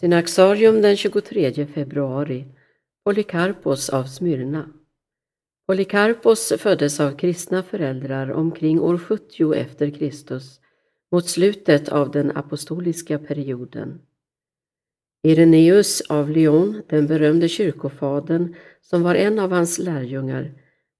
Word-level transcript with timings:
Synaxarium 0.00 0.82
den 0.82 0.96
23 0.96 1.66
februari 1.66 2.44
Polycarpos 3.04 3.88
av 3.90 4.04
Smyrna 4.04 4.72
Polycarpos 5.66 6.52
föddes 6.58 7.00
av 7.00 7.16
kristna 7.16 7.62
föräldrar 7.62 8.30
omkring 8.32 8.80
år 8.80 8.98
70 8.98 9.54
efter 9.54 9.90
Kristus 9.90 10.60
mot 11.12 11.28
slutet 11.28 11.88
av 11.88 12.10
den 12.10 12.36
apostoliska 12.36 13.18
perioden. 13.18 14.00
Ireneus 15.22 16.00
av 16.00 16.30
Lyon, 16.30 16.82
den 16.88 17.06
berömde 17.06 17.48
kyrkofadern 17.48 18.54
som 18.80 19.02
var 19.02 19.14
en 19.14 19.38
av 19.38 19.52
hans 19.52 19.78
lärjungar, 19.78 20.52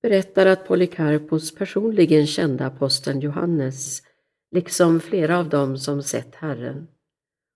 berättar 0.03 0.46
att 0.46 0.67
Polycarpos 0.67 1.55
personligen 1.55 2.27
kände 2.27 2.67
aposteln 2.67 3.21
Johannes, 3.21 4.03
liksom 4.51 5.01
flera 5.01 5.39
av 5.39 5.48
dem 5.48 5.79
som 5.79 6.03
sett 6.03 6.35
Herren. 6.35 6.87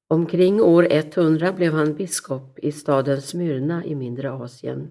Omkring 0.09 0.63
år 0.63 0.87
100 0.91 1.53
blev 1.53 1.73
han 1.73 1.95
biskop 1.95 2.59
i 2.59 2.73
staden 2.73 3.23
Smyrna 3.23 3.85
i 3.85 3.95
mindre 3.95 4.33
Asien. 4.33 4.91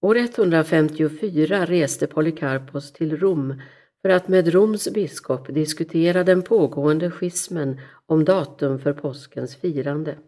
År 0.00 0.16
154 0.16 1.66
reste 1.66 2.06
Polycarpos 2.06 2.92
till 2.92 3.16
Rom 3.16 3.60
för 4.02 4.08
att 4.08 4.28
med 4.28 4.48
Roms 4.48 4.92
biskop 4.92 5.54
diskutera 5.54 6.24
den 6.24 6.42
pågående 6.42 7.10
schismen 7.10 7.80
om 8.06 8.24
datum 8.24 8.78
för 8.78 8.92
påskens 8.92 9.56
firande. 9.56 10.18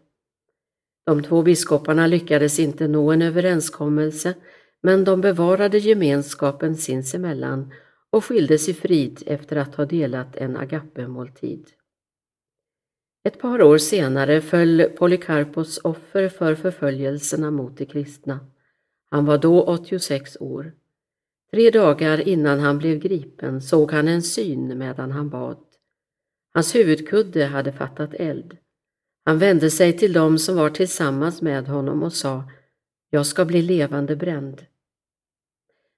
De 1.05 1.23
två 1.23 1.41
biskoparna 1.41 2.07
lyckades 2.07 2.59
inte 2.59 2.87
nå 2.87 3.11
en 3.11 3.21
överenskommelse 3.21 4.33
men 4.81 5.03
de 5.03 5.21
bevarade 5.21 5.77
gemenskapen 5.77 6.75
sinsemellan 6.75 7.73
och 8.09 8.25
skildes 8.25 8.69
i 8.69 8.73
frid 8.73 9.23
efter 9.25 9.55
att 9.55 9.75
ha 9.75 9.85
delat 9.85 10.35
en 10.35 10.57
agapemåltid. 10.57 11.67
Ett 13.25 13.39
par 13.39 13.61
år 13.61 13.77
senare 13.77 14.41
föll 14.41 14.83
Polycarpos 14.97 15.77
offer 15.83 16.29
för 16.29 16.55
förföljelserna 16.55 17.51
mot 17.51 17.77
de 17.77 17.85
kristna. 17.85 18.39
Han 19.09 19.25
var 19.25 19.37
då 19.37 19.63
86 19.63 20.37
år. 20.39 20.73
Tre 21.51 21.71
dagar 21.71 22.27
innan 22.27 22.59
han 22.59 22.77
blev 22.77 22.99
gripen 22.99 23.61
såg 23.61 23.91
han 23.91 24.07
en 24.07 24.21
syn 24.21 24.77
medan 24.77 25.11
han 25.11 25.29
bad. 25.29 25.57
Hans 26.53 26.75
huvudkudde 26.75 27.45
hade 27.45 27.71
fattat 27.71 28.13
eld. 28.13 28.57
Han 29.25 29.39
vände 29.39 29.71
sig 29.71 29.97
till 29.97 30.13
dem 30.13 30.37
som 30.37 30.55
var 30.55 30.69
tillsammans 30.69 31.41
med 31.41 31.67
honom 31.67 32.03
och 32.03 32.13
sa 32.13 32.43
Jag 33.09 33.25
ska 33.25 33.45
bli 33.45 33.61
levande 33.61 34.15
bränd. 34.15 34.65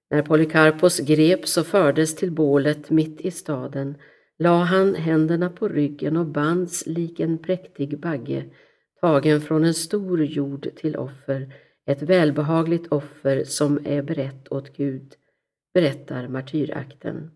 När 0.10 0.22
Polycarpos 0.22 1.00
greps 1.00 1.58
och 1.58 1.68
fördes 1.68 2.16
till 2.16 2.32
bålet 2.32 2.90
mitt 2.90 3.22
i 3.22 3.32
staden 3.32 3.96
la 4.38 4.64
han 4.64 4.96
händerna 4.96 5.50
på 5.50 5.68
ryggen 5.68 6.18
och 6.18 6.26
bands 6.26 6.88
lik 6.88 7.20
en 7.20 7.38
präktig 7.38 8.00
bagge 8.00 8.46
tagen 9.02 9.42
från 9.42 9.64
en 9.64 9.74
stor 9.74 10.26
jord 10.26 10.70
till 10.76 10.96
offer, 10.96 11.54
ett 11.86 12.02
välbehagligt 12.02 12.88
offer 12.92 13.44
som 13.44 13.86
är 13.86 14.02
berett 14.02 14.52
åt 14.52 14.78
Gud, 14.78 15.16
berättar 15.74 16.28
martyrakten. 16.28 17.32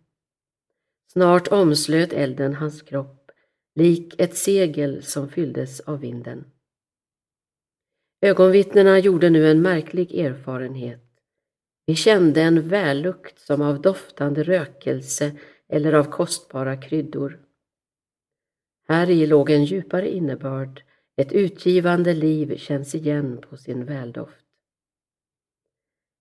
Snart 1.14 1.48
omslöt 1.48 2.14
elden 2.14 2.54
hans 2.54 2.82
kropp, 2.82 3.32
lik 3.76 4.16
ett 4.18 4.36
segel 4.36 5.04
som 5.04 5.30
fylldes 5.30 5.80
av 5.80 6.00
vinden. 6.00 6.46
Ögonvittnena 8.22 9.00
gjorde 9.00 9.30
nu 9.30 9.52
en 9.52 9.62
märklig 9.62 10.20
erfarenhet. 10.20 11.08
Vi 11.86 11.96
kände 11.96 12.42
en 12.42 12.68
vällukt 12.68 13.40
som 13.40 13.62
av 13.62 13.82
doftande 13.82 14.44
rökelse 14.44 15.32
eller 15.72 15.94
av 15.94 16.04
kostbara 16.04 16.78
kryddor. 16.78 17.40
Här 18.88 19.10
i 19.10 19.26
låg 19.28 19.50
en 19.50 19.66
djupare 19.66 20.10
innebörd, 20.10 20.84
ett 21.16 21.32
utgivande 21.32 22.14
liv 22.14 22.58
känns 22.58 22.96
igen 22.96 23.42
på 23.50 23.58
sin 23.58 23.86
väldoft. 23.86 24.46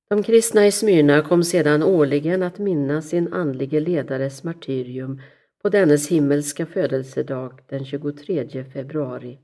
De 0.08 0.22
kristna 0.22 0.66
i 0.66 0.72
Smyrna 0.72 1.22
kom 1.22 1.44
sedan 1.44 1.82
årligen 1.82 2.42
att 2.42 2.58
minnas 2.58 3.08
sin 3.08 3.32
andlige 3.32 3.80
ledares 3.80 4.44
martyrium 4.44 5.22
på 5.62 5.68
dennes 5.68 6.08
himmelska 6.08 6.66
födelsedag 6.66 7.60
den 7.68 7.84
23 7.84 8.64
februari. 8.64 9.38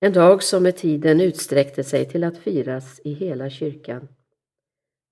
En 0.00 0.12
dag 0.12 0.42
som 0.42 0.62
med 0.62 0.76
tiden 0.76 1.20
utsträckte 1.20 1.84
sig 1.84 2.08
till 2.08 2.24
att 2.24 2.38
firas 2.38 3.00
i 3.04 3.12
hela 3.12 3.50
kyrkan. 3.50 4.08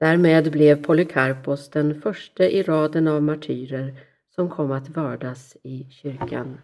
Därmed 0.00 0.50
blev 0.52 0.84
Polycarpos 0.84 1.70
den 1.70 2.00
första 2.00 2.48
i 2.48 2.62
raden 2.62 3.08
av 3.08 3.22
martyrer 3.22 4.09
som 4.40 4.50
kom 4.50 4.72
att 4.72 4.88
vördas 4.88 5.56
i 5.62 5.86
kyrkan. 5.90 6.58